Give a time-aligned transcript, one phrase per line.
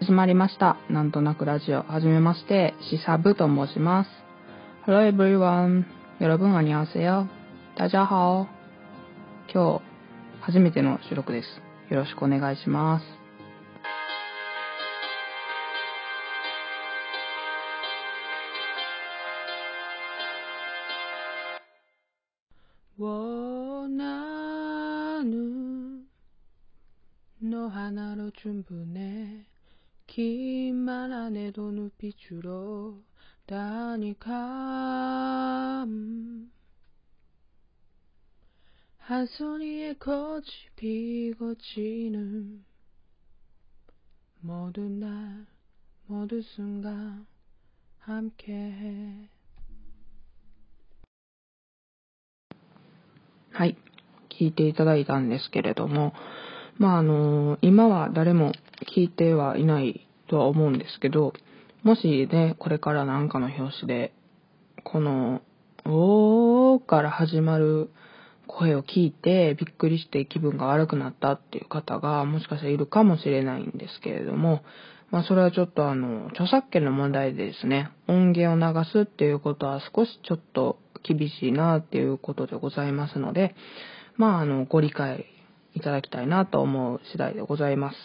[0.00, 0.76] 始まりました。
[0.88, 1.82] なんとなくラジオ。
[1.82, 4.10] はじめまして、シサブと申します。
[4.86, 5.84] Hello everyone.
[6.20, 7.28] 여러분 안녕하세요。
[7.76, 8.46] 大家好。
[9.52, 9.82] 今日、
[10.40, 11.46] 初めての収録です。
[11.92, 13.20] よろしくお願いします。
[23.00, 23.96] 원하는
[27.38, 29.46] 너 하나로 충분해
[30.14, 33.02] 긴말 안 해도 눈빛으로
[33.46, 34.34] 다니까
[35.86, 36.50] 음.
[38.98, 40.44] 한 소리에 꽃이
[40.76, 42.64] 피고 지는
[44.40, 45.46] 모든 날
[46.06, 47.26] 모든 순간
[47.98, 49.28] 함께해
[53.52, 53.76] はい。
[54.30, 56.14] 聞いていただいたんですけれども、
[56.78, 58.52] まああの、今は誰も
[58.94, 61.33] 聞いてはいない とは思うんですけど、
[61.83, 64.13] もしね、これからなんかの表紙で、
[64.83, 65.41] この、
[65.85, 67.91] おーから始まる
[68.47, 74.63] 声を聞いてびっくりして気分が悪くなったっていう方がもしかしたらいるかもしれないんですけれども、
[75.11, 83.55] まあそれはちょっとあの、著作権の問題でですね、音源を流すっていうことは少しちょっと厳しいなっていうことでございますので、
[84.17, 85.25] まああの、ご理解
[85.75, 87.97] いただきたいなと思う次第でございます。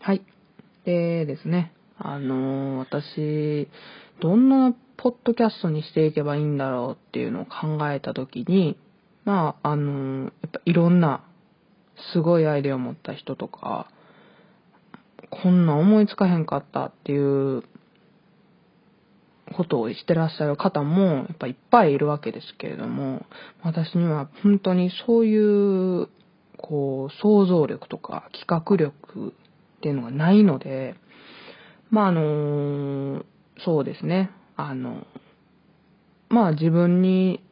[0.00, 0.31] はい。
[0.84, 3.68] でですね、あの、私、
[4.20, 8.76] どんなポッドキャストにしていけばいいんだろうっていうのを考えたときに、
[9.24, 11.24] まあ、あの、やっぱいろんな
[12.12, 13.88] すごいアイデアを持った人とか、
[15.30, 17.18] こんな思いつかへんかったってい
[17.58, 17.62] う
[19.52, 23.24] ことをしてらっしゃる方もやっぱいっぱいいるわけですけれども、
[23.62, 26.08] 私には本当にそういう、
[26.58, 29.34] こう、想像力とか企画力
[29.82, 30.94] っていうのがないので、
[31.90, 33.24] まあ、あの、
[33.64, 35.08] そうですね、あの、
[36.28, 37.42] まあ自分に、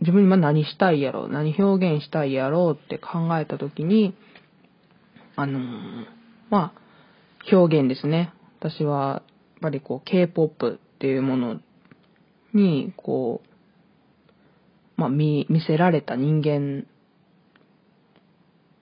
[0.00, 4.16] 自分に今何したいやろう、何表現したいやろうって考えたときに、
[5.36, 5.60] あの、
[6.50, 8.32] まあ、表現ですね。
[8.58, 9.22] 私は、やっ
[9.60, 11.60] ぱりこう、K-POP っていうもの
[12.52, 13.42] に、こ
[14.98, 16.84] う、まあ、見、見せられた人間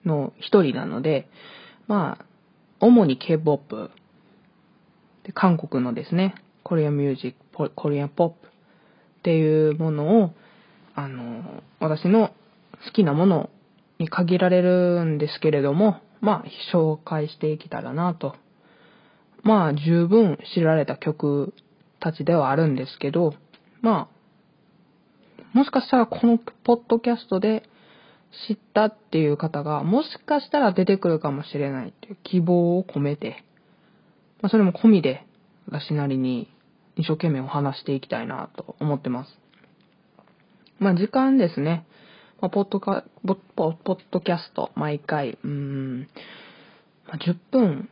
[0.07, 1.29] の一人なので、
[1.87, 2.34] まあ、
[2.85, 3.91] 主に K-POP、
[5.25, 8.51] で韓国のですね、コリアミュージック、コリアポップっ
[9.23, 10.35] ていうものを、
[10.95, 12.29] あの、私の
[12.85, 13.49] 好きなもの
[13.99, 18.35] に限られるんですけれども、まあ、紹介していけたらなと。
[19.43, 21.55] まあ、十分知られた曲
[22.01, 23.35] たちではあるんですけど、
[23.81, 27.63] まあ、もしかしたらこのポッドキャストで
[28.49, 33.45] 知ったっていう方が、もしかしたら出てくるかもしれないっていう希望を込めて、
[34.43, 35.27] まあ、それも込みで、
[35.67, 36.49] 私なりに
[36.97, 39.39] 一生懸命お話していきたいなと思ってます。
[40.79, 41.87] まあ、時間ですね。
[42.41, 43.35] まあ、ポッドカ、ポ
[43.71, 46.01] ッドキャスト、毎回、うん、
[47.07, 47.89] まあ、10分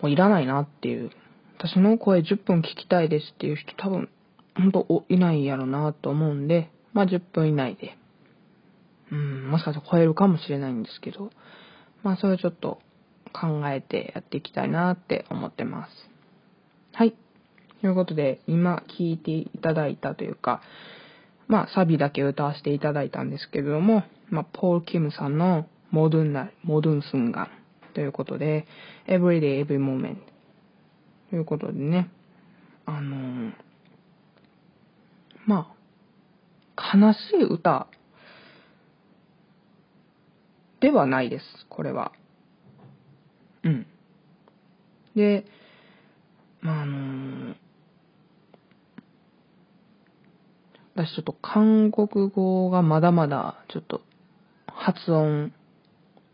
[0.00, 1.10] もいらないなっていう。
[1.58, 4.08] 私の声10分聞きたいですっていう人多分、
[4.56, 7.97] 本当いないやろなと思うんで、まあ、10分以内で。
[9.10, 11.30] うん、もしかしたら超えるかもしれないんですけど、
[12.02, 12.80] まあ、それをちょっと
[13.32, 15.90] 考えてやっていきたいなって思ってます。
[16.92, 17.14] はい。
[17.80, 20.60] ということで、今聞いていただいたというか、
[21.46, 27.48] まあ、サビだけ歌わせていただいたんですけれども、まあ、ポール・キムさんのモドゥンナ、モドゥンスンガン
[27.94, 28.66] ということで、
[29.06, 30.18] Everyday, Every Moment
[31.30, 32.10] ということでね、
[32.84, 33.52] あのー
[35.48, 35.74] ま
[36.76, 37.86] あ、悲しい歌
[40.80, 42.12] ではないです、これは。
[43.64, 43.86] うん。
[45.16, 45.44] で、
[46.60, 47.56] まあ、あのー
[50.94, 54.00] 私ちょっと韓国語がまだまだちょっと
[54.66, 55.52] 発音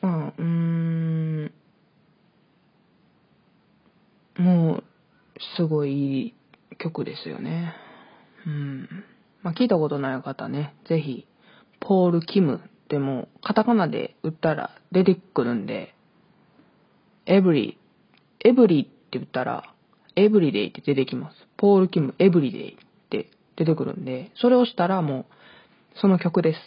[0.00, 1.52] まあ、うーん、
[4.38, 4.84] もう、
[5.56, 6.34] すごいいい
[6.78, 7.74] 曲ですよね。
[8.46, 8.88] うん。
[9.42, 11.26] まあ、聞いたことない方ね、ぜひ、
[11.80, 12.60] ポール・キム
[12.94, 15.96] でも、カタカナで打ったら出てくるんで、
[17.26, 17.76] エブリ、
[18.44, 19.74] エブリって言ったら、
[20.14, 21.36] エブリデイって出てきます。
[21.56, 22.76] ポール・キム、エブリデイっ
[23.10, 25.26] て出てくるんで、それをしたらも
[25.96, 26.60] う、その曲です。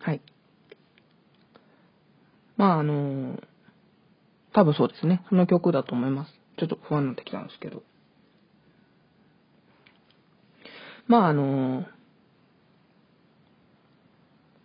[0.00, 0.20] はい。
[2.58, 3.40] まあ、あの
[4.52, 5.24] 多分そうですね。
[5.30, 6.32] その曲だと思います。
[6.58, 7.82] ちょっと不安になってきたんですけど。
[11.06, 11.86] まあ、あの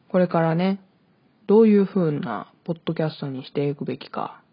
[0.10, 0.82] これからね、
[1.50, 4.44] どういう風なポッドキャストにしていくべきか。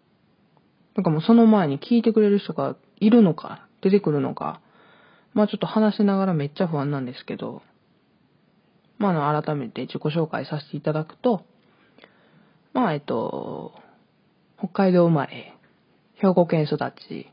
[0.94, 4.62] なんかもうその前に聞いてくれる人がいるのか、出てくるのか。
[5.34, 7.60] まあちょっと話しながらめっちゃ不安なんですけど、
[8.96, 11.44] まああの改めて自己紹介させていただくと、
[12.72, 13.75] まあえっと、
[14.56, 15.52] 北海道生まれ、
[16.14, 17.26] 兵庫県育ち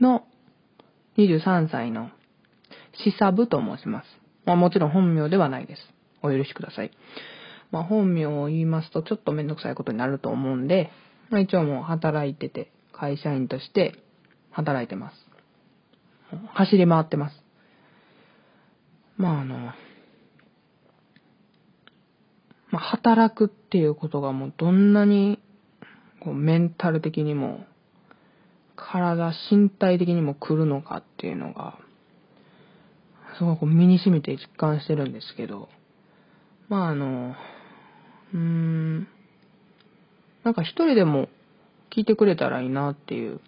[0.00, 0.22] の
[1.18, 2.10] 23歳の
[3.02, 4.06] シサブと申します。
[4.44, 5.82] まあもちろん本名ではないです。
[6.22, 6.92] お許しください。
[7.70, 10.90] まあ、本名を言いますとちょっとめんどくさいことになると思うんで、
[11.30, 13.94] まあ、一応もう働いてて、会社員として
[14.50, 15.16] 働いてます。
[16.54, 17.44] 走り回ってます。
[19.16, 19.56] まああの、
[22.70, 25.40] まあ、働くっていうことがもうどんなに
[26.20, 27.64] こうメンタル的にも
[28.76, 31.78] 体身体的にも来るのかっていうのが
[33.38, 35.68] すごく身に染みて実感してるんですけど
[36.70, 37.34] まああの、
[38.32, 39.08] うーん、
[40.44, 41.28] なんか一人でも
[41.94, 43.40] 聞いてくれたらいいなっていう、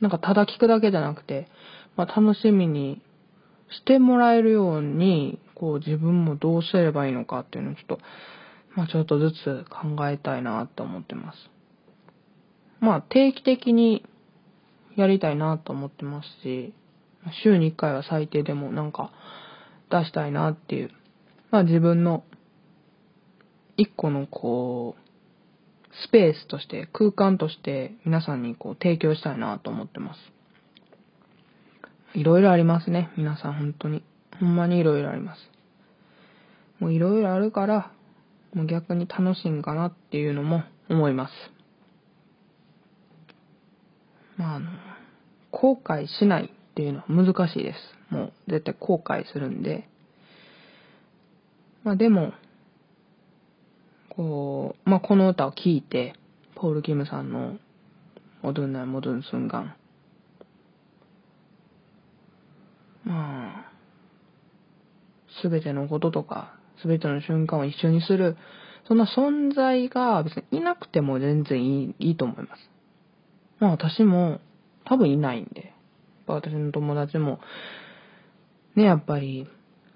[0.00, 1.48] なんかただ聞くだけじゃなくて、
[1.96, 3.00] まあ楽しみに
[3.70, 7.98] してもらえるように、こう自分もどうすればいいのかっていうのをちょっと、
[8.74, 11.38] まあちょっとずつ考えたいなと思ってます。
[12.80, 14.04] まあ定期的に
[14.96, 16.74] やりたいなと思ってますし、
[17.44, 19.12] 週に1回は最低でもなんか
[19.90, 20.90] 出したいなっていう、
[21.50, 22.24] まあ自分の
[23.76, 25.02] 一個のこう、
[26.06, 30.18] スペースとして、空間として皆さんにこう提供したいなと思ってます。
[32.14, 33.10] いろいろありますね。
[33.16, 34.02] 皆さん本当に。
[34.40, 35.40] ほんまにいろいろあります。
[36.78, 37.92] もういろいろあるから、
[38.54, 41.32] もう逆に楽しいんかなっていうのも思います。
[44.36, 44.70] まああの、
[45.50, 48.14] 後悔しないっていうのは難しいです。
[48.14, 49.88] もう絶対後悔するんで。
[51.84, 52.32] まあでも、
[54.14, 56.14] こう、まあ、この歌を聴いて、
[56.54, 57.56] ポール・キムさんの、
[58.42, 59.74] モドゥンナイ・モドゥン・スンガン。
[63.04, 63.72] まあ、
[65.40, 68.36] すべてのこととか、すべての瞬間を一緒にする、
[68.86, 72.70] そんな存在が別にいなくても全然いいいいと思います。
[73.60, 74.40] まあ私も
[74.84, 75.72] 多分いないんで、
[76.26, 77.40] 私の友達も、
[78.74, 79.48] ね、やっぱり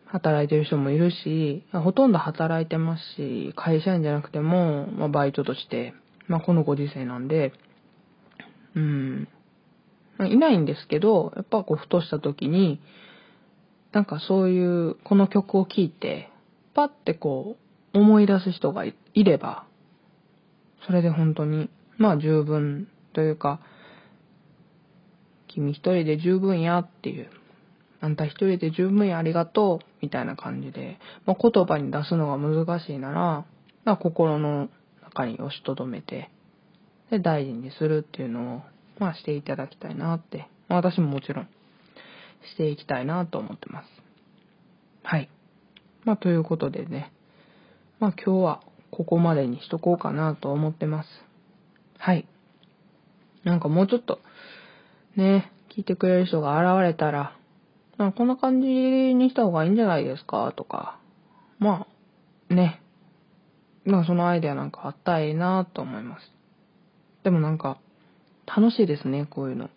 [0.07, 5.95] 働いてる人もいるし、ほとんど働いてますし、会社員じゃなくても、まあ、バイトとして、
[6.29, 7.53] まあ、このご時世なんで、
[8.75, 9.29] うん、
[10.25, 12.81] いないんですけど、やっぱこう、ふとした時に、
[13.93, 16.31] なんかそういう、この曲を聴いて、
[16.75, 17.57] パッてこ
[17.95, 19.67] う、思い出す人がいれば、
[20.87, 23.61] それで本当に、まあ十分というか、
[25.49, 27.31] 君一人で十分やっていう、
[28.01, 33.45] あんた一人で十分やありがとう、みたいな感じで、まあ、言葉に出すのが難しいなら、
[33.85, 34.69] まあ、心の
[35.03, 36.31] 中に押しとどめて、
[37.11, 38.63] で、大事にするっていうのを、
[39.01, 41.49] まあ、していただきたいなって、まあ、私ももちろん
[42.55, 43.89] していきたいなと思ってます。
[45.03, 45.29] はい。
[46.05, 47.13] まあ、ということでね。
[47.99, 48.61] まあ、今日は
[48.93, 51.09] ここまでにしとこうかなと思ってます。
[51.99, 52.29] はい。
[53.43, 54.21] なんかもうちょっと、
[55.17, 57.36] ね、聞いてくれる人が現れたら、
[57.99, 60.53] まあ、こんな感じにした方がいいんじゃないですか？
[60.57, 60.99] とか、
[61.59, 61.87] ま
[62.51, 62.83] あ、ね。
[63.85, 66.33] まあ、そのアイデアなんかあったらいいなと思います。
[67.23, 67.79] でもなんか、
[68.47, 69.71] 楽しいですね、こういうの。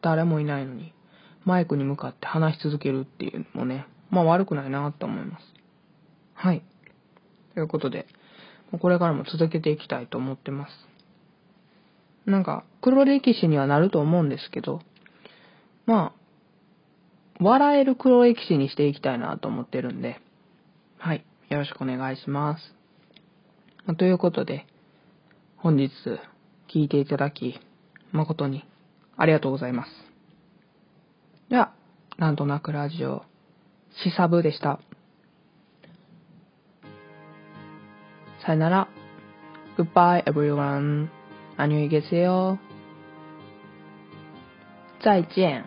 [0.00, 0.92] 誰もいないのに、
[1.44, 5.44] マイクに向かって話し続けるっていうのもね、まあ悪くないなって思います。
[6.34, 6.62] はい。
[7.54, 8.06] ということで、
[8.80, 10.72] これからも続けていきたいと思ってます。
[12.26, 14.80] なんか、黒歴史にはなると思うんですけど、
[15.86, 16.21] まあ、
[17.41, 20.19] 笑える黒歴史にしていきたいなと思ってるんで、
[20.97, 21.25] はい。
[21.49, 22.75] よろしくお願いします。
[23.85, 24.65] まあ、ということで、
[25.57, 25.91] 本日、
[26.73, 27.59] 聞いていただき、
[28.11, 28.65] 誠に
[29.15, 29.91] ありがとうございます。
[31.49, 31.73] では、
[32.17, 33.23] なんとなくラジオ、
[34.03, 34.79] しさぶでした。
[38.45, 38.87] さよなら。
[39.77, 41.07] Goodbye everyone.
[41.55, 42.57] 안녕히 계세요.
[45.03, 45.63] 再见。